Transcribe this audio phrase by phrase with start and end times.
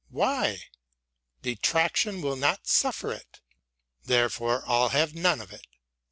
[0.09, 0.63] Why?
[1.43, 3.39] Detraction will not suffer it;
[4.03, 5.67] therefore I'll none of it.